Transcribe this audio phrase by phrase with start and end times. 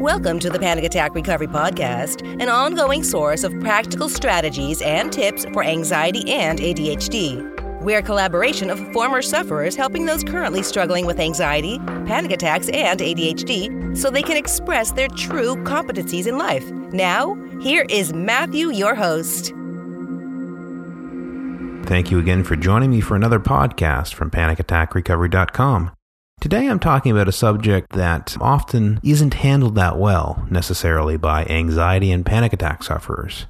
[0.00, 5.44] Welcome to the Panic Attack Recovery Podcast, an ongoing source of practical strategies and tips
[5.52, 7.82] for anxiety and ADHD.
[7.82, 12.98] We're a collaboration of former sufferers helping those currently struggling with anxiety, panic attacks, and
[12.98, 16.66] ADHD so they can express their true competencies in life.
[16.70, 19.52] Now, here is Matthew, your host.
[21.86, 25.90] Thank you again for joining me for another podcast from panicattackrecovery.com.
[26.40, 32.10] Today I'm talking about a subject that often isn't handled that well necessarily by anxiety
[32.10, 33.44] and panic attack sufferers.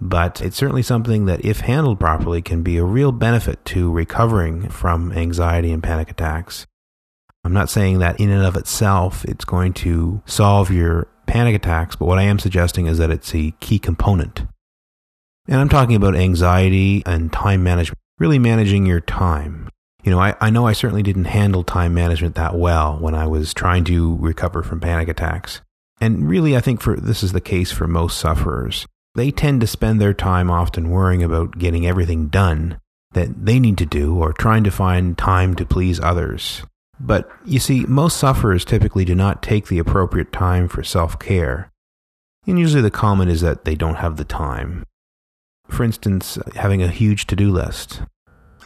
[0.00, 4.68] But it's certainly something that, if handled properly, can be a real benefit to recovering
[4.68, 6.66] from anxiety and panic attacks.
[7.42, 11.96] I'm not saying that in and of itself it's going to solve your panic attacks,
[11.96, 14.46] but what I am suggesting is that it's a key component.
[15.48, 19.68] And I'm talking about anxiety and time management, really managing your time
[20.06, 23.26] you know, I, I know I certainly didn't handle time management that well when I
[23.26, 25.60] was trying to recover from panic attacks.
[26.00, 28.86] And really, I think for this is the case for most sufferers.
[29.16, 32.78] They tend to spend their time often worrying about getting everything done
[33.14, 36.62] that they need to do or trying to find time to please others.
[37.00, 41.72] But you see, most sufferers typically do not take the appropriate time for self care.
[42.46, 44.84] And usually the comment is that they don't have the time.
[45.66, 48.02] For instance, having a huge to do list.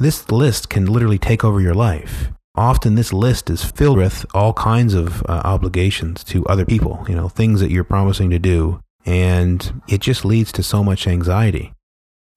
[0.00, 2.30] This list can literally take over your life.
[2.54, 7.14] Often, this list is filled with all kinds of uh, obligations to other people, you
[7.14, 11.74] know, things that you're promising to do, and it just leads to so much anxiety.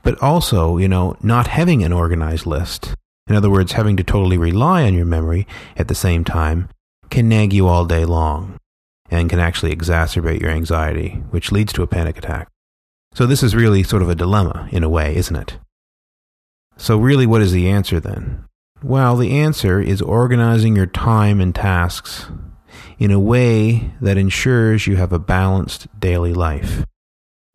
[0.04, 2.96] But also, you know, not having an organized list,
[3.28, 5.48] in other words, having to totally rely on your memory
[5.78, 6.68] at the same time,
[7.10, 8.58] can nag you all day long
[9.10, 12.50] and can actually exacerbate your anxiety, which leads to a panic attack.
[13.14, 15.60] So, this is really sort of a dilemma in a way, isn't it?
[16.78, 18.46] So, really, what is the answer then?
[18.82, 22.28] Well, the answer is organizing your time and tasks
[23.00, 26.84] in a way that ensures you have a balanced daily life.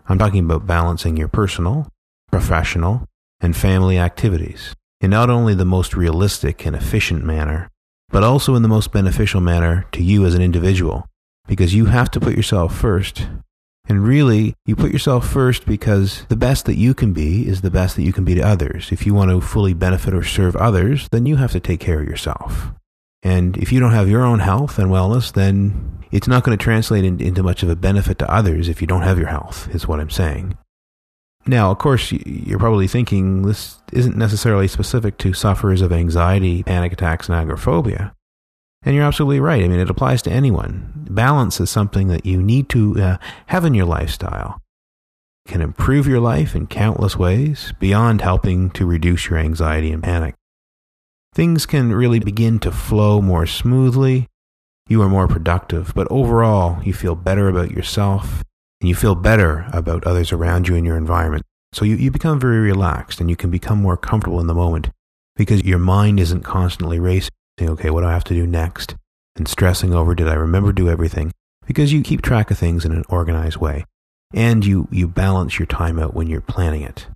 [0.09, 1.89] I'm talking about balancing your personal,
[2.31, 3.05] professional,
[3.41, 7.69] and family activities in not only the most realistic and efficient manner,
[8.11, 11.07] but also in the most beneficial manner to you as an individual,
[11.47, 13.29] because you have to put yourself first
[13.89, 17.71] and really, you put yourself first because the best that you can be is the
[17.71, 18.93] best that you can be to others.
[18.93, 22.01] If you want to fully benefit or serve others, then you have to take care
[22.01, 22.73] of yourself.
[23.23, 26.63] And if you don't have your own health and wellness, then it's not going to
[26.63, 29.89] translate into much of a benefit to others if you don't have your health, is
[29.89, 30.57] what I'm saying.
[31.47, 36.93] Now, of course, you're probably thinking this isn't necessarily specific to sufferers of anxiety, panic
[36.93, 38.13] attacks, and agoraphobia.
[38.83, 39.63] And you're absolutely right.
[39.63, 40.93] I mean, it applies to anyone.
[41.11, 43.17] Balance is something that you need to uh,
[43.47, 44.61] have in your lifestyle.
[45.45, 50.03] It can improve your life in countless ways beyond helping to reduce your anxiety and
[50.03, 50.35] panic.
[51.35, 54.27] Things can really begin to flow more smoothly.
[54.89, 58.43] You are more productive, but overall, you feel better about yourself
[58.81, 61.43] and you feel better about others around you in your environment.
[61.73, 64.91] So you, you become very relaxed and you can become more comfortable in the moment
[65.37, 67.31] because your mind isn't constantly racing
[67.67, 68.95] okay, what do I have to do next?
[69.37, 71.33] And stressing over, did I remember do everything?
[71.67, 73.85] Because you keep track of things in an organized way.
[74.35, 77.07] And you, you balance your time out when you're planning it.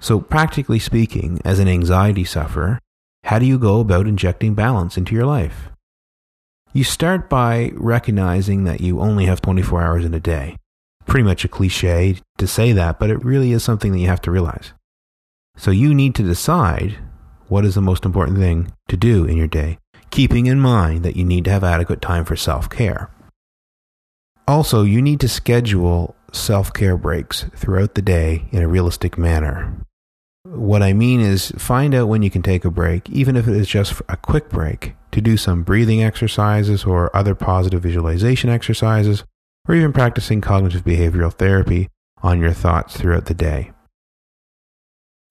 [0.00, 2.80] So, practically speaking, as an anxiety sufferer,
[3.24, 5.70] how do you go about injecting balance into your life?
[6.72, 10.56] You start by recognizing that you only have 24 hours in a day.
[11.06, 14.22] Pretty much a cliche to say that, but it really is something that you have
[14.22, 14.72] to realize.
[15.56, 16.98] So you need to decide
[17.52, 19.76] what is the most important thing to do in your day,
[20.08, 23.10] keeping in mind that you need to have adequate time for self care.
[24.48, 29.76] Also, you need to schedule self care breaks throughout the day in a realistic manner.
[30.44, 33.54] What I mean is, find out when you can take a break, even if it
[33.54, 39.24] is just a quick break, to do some breathing exercises or other positive visualization exercises,
[39.68, 41.90] or even practicing cognitive behavioral therapy
[42.22, 43.71] on your thoughts throughout the day.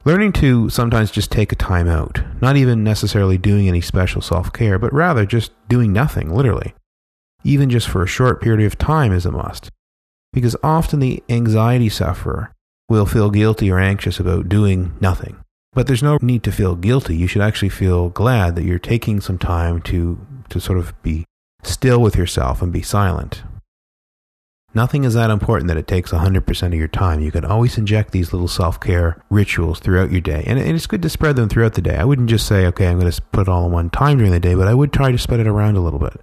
[0.03, 4.51] Learning to sometimes just take a time out, not even necessarily doing any special self
[4.51, 6.73] care, but rather just doing nothing, literally.
[7.43, 9.69] Even just for a short period of time is a must.
[10.33, 12.51] Because often the anxiety sufferer
[12.89, 15.37] will feel guilty or anxious about doing nothing.
[15.73, 17.15] But there's no need to feel guilty.
[17.15, 20.19] You should actually feel glad that you're taking some time to,
[20.49, 21.25] to sort of be
[21.63, 23.43] still with yourself and be silent.
[24.73, 27.19] Nothing is that important that it takes 100% of your time.
[27.19, 30.43] You can always inject these little self care rituals throughout your day.
[30.47, 31.97] And it's good to spread them throughout the day.
[31.97, 34.31] I wouldn't just say, okay, I'm going to put it all in one time during
[34.31, 36.21] the day, but I would try to spread it around a little bit.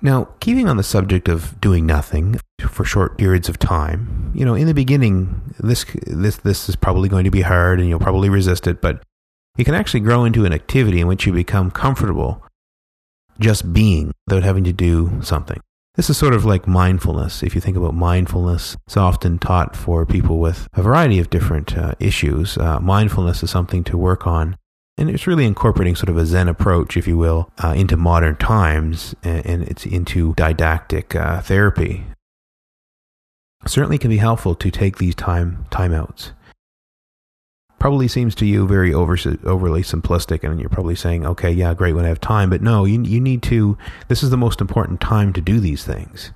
[0.00, 4.54] Now, keeping on the subject of doing nothing for short periods of time, you know,
[4.54, 8.28] in the beginning, this, this, this is probably going to be hard and you'll probably
[8.28, 9.02] resist it, but
[9.58, 12.42] it can actually grow into an activity in which you become comfortable
[13.38, 15.60] just being without having to do something.
[15.96, 17.42] This is sort of like mindfulness.
[17.42, 21.74] If you think about mindfulness, it's often taught for people with a variety of different
[21.74, 22.58] uh, issues.
[22.58, 24.58] Uh, mindfulness is something to work on.
[24.98, 28.36] And it's really incorporating sort of a Zen approach, if you will, uh, into modern
[28.36, 32.04] times, and, and it's into didactic uh, therapy.
[33.66, 36.32] certainly can be helpful to take these time timeouts
[37.78, 41.94] probably seems to you very over, overly simplistic and you're probably saying okay yeah great
[41.94, 43.76] when i have time but no you, you need to
[44.08, 46.32] this is the most important time to do these things.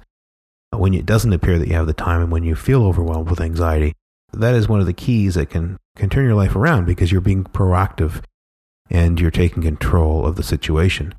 [0.72, 3.40] When it doesn't appear that you have the time and when you feel overwhelmed with
[3.40, 3.94] anxiety
[4.32, 7.20] that is one of the keys that can can turn your life around because you're
[7.20, 8.22] being proactive
[8.88, 11.14] and you're taking control of the situation.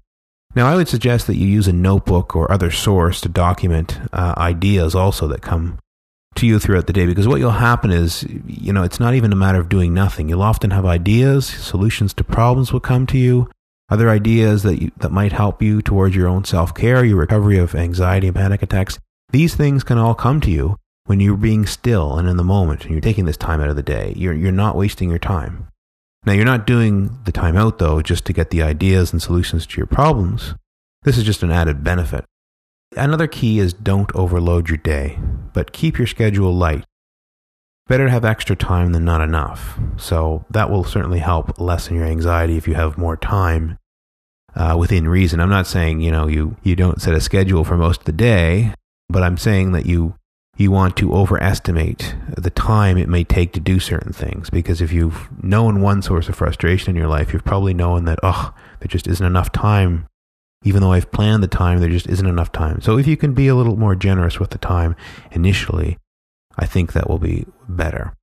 [0.56, 4.34] Now i would suggest that you use a notebook or other source to document uh,
[4.38, 5.80] ideas also that come
[6.42, 9.32] to you throughout the day because what you'll happen is you know it's not even
[9.32, 10.28] a matter of doing nothing.
[10.28, 13.50] You'll often have ideas solutions to problems will come to you
[13.90, 17.76] other ideas that you, that might help you towards your own self-care your recovery of
[17.76, 19.00] anxiety and panic attacks.
[19.30, 22.84] These things can all come to you when you're being still and in the moment
[22.84, 24.14] and you're taking this time out of the day.
[24.16, 25.68] You're you're not wasting your time.
[26.26, 29.68] Now you're not doing the time out though just to get the ideas and solutions
[29.68, 30.56] to your problems.
[31.04, 32.26] This is just an added benefit
[32.98, 35.18] Another key is don't overload your day,
[35.54, 36.84] but keep your schedule light.
[37.88, 39.80] Better to have extra time than not enough.
[39.96, 43.78] So that will certainly help lessen your anxiety if you have more time
[44.56, 45.40] uh, within reason.
[45.40, 48.12] I'm not saying you know you you don't set a schedule for most of the
[48.12, 48.74] day,
[49.10, 50.16] but I'm saying that you
[50.58, 54.92] you want to overestimate the time it may take to do certain things because if
[54.92, 58.88] you've known one source of frustration in your life, you've probably known that oh there
[58.88, 60.08] just isn't enough time
[60.64, 62.82] even though I've planned the time, there just isn't enough time.
[62.82, 64.96] So if you can be a little more generous with the time
[65.32, 65.98] initially,
[66.58, 68.14] I think that will be better.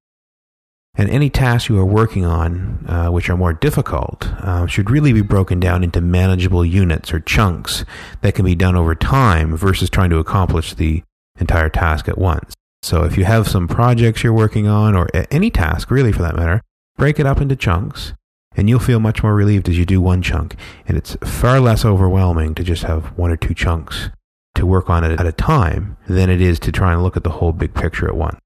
[0.95, 5.13] And any tasks you are working on, uh, which are more difficult, uh, should really
[5.13, 7.85] be broken down into manageable units or chunks
[8.21, 11.03] that can be done over time versus trying to accomplish the
[11.39, 12.53] entire task at once.
[12.83, 16.37] So if you have some projects you're working on, or any task really for that
[16.37, 16.63] matter,
[16.97, 18.13] break it up into chunks
[18.59, 20.57] and you'll feel much more relieved as you do one chunk.
[20.89, 24.11] And it's far less overwhelming to just have one or two chunks
[24.57, 27.23] to work on it at a time than it is to try and look at
[27.23, 28.41] the whole big picture at once.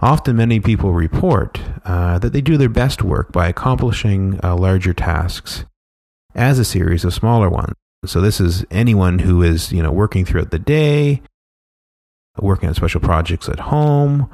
[0.00, 4.94] Often, many people report uh, that they do their best work by accomplishing uh, larger
[4.94, 5.66] tasks
[6.34, 7.74] as a series of smaller ones.
[8.06, 11.20] So, this is anyone who is, you know, working throughout the day,
[12.38, 14.30] working on special projects at home,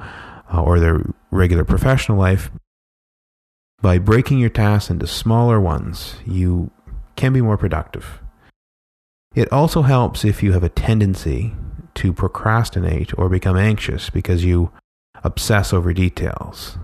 [0.53, 1.01] uh, or their
[1.31, 2.49] regular professional life.
[3.81, 6.71] By breaking your tasks into smaller ones, you
[7.15, 8.21] can be more productive.
[9.35, 11.53] It also helps if you have a tendency
[11.95, 14.71] to procrastinate or become anxious because you
[15.23, 16.77] obsess over details,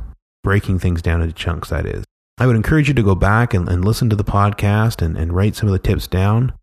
[0.43, 2.03] breaking things down into chunks, that is.
[2.37, 5.33] I would encourage you to go back and, and listen to the podcast and, and
[5.33, 6.53] write some of the tips down.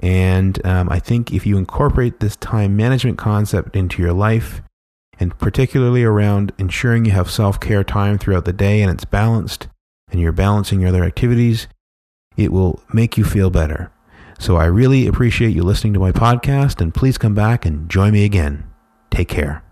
[0.00, 4.62] And um, I think if you incorporate this time management concept into your life,
[5.18, 9.68] and particularly around ensuring you have self care time throughout the day and it's balanced,
[10.10, 11.68] and you're balancing your other activities,
[12.36, 13.90] it will make you feel better.
[14.38, 18.12] So I really appreciate you listening to my podcast, and please come back and join
[18.12, 18.64] me again.
[19.10, 19.62] Take care.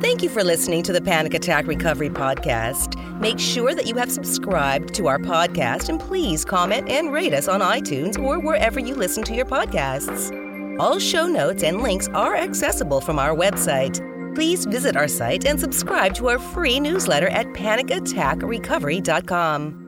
[0.00, 3.00] Thank you for listening to the Panic Attack Recovery Podcast.
[3.20, 7.48] Make sure that you have subscribed to our podcast and please comment and rate us
[7.48, 10.30] on iTunes or wherever you listen to your podcasts.
[10.78, 13.98] All show notes and links are accessible from our website
[14.34, 19.84] please visit our site and subscribe to our free newsletter at panicattackrecovery.com.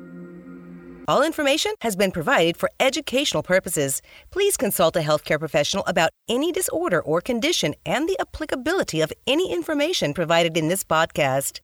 [1.09, 4.03] All information has been provided for educational purposes.
[4.33, 9.53] Please consult a healthcare professional about any disorder or condition and the applicability of any
[9.53, 11.61] information provided in this podcast.